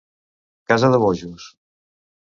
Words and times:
Casa 0.71 0.91
de 0.95 1.03
bojos. 1.05 1.49